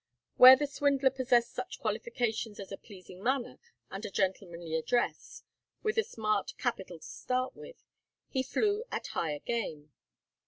Where 0.37 0.55
the 0.55 0.65
swindler 0.65 1.11
possessed 1.11 1.53
such 1.53 1.79
qualifications 1.79 2.59
as 2.59 2.71
a 2.71 2.77
pleasing 2.79 3.21
manner 3.21 3.59
and 3.91 4.03
a 4.03 4.09
gentlemanly 4.09 4.73
address, 4.73 5.43
with 5.83 5.95
a 5.95 6.03
small 6.03 6.43
capital 6.57 6.97
to 6.97 7.05
start 7.07 7.55
with, 7.55 7.83
he 8.27 8.41
flew 8.41 8.83
at 8.91 9.05
higher 9.13 9.37
game. 9.37 9.91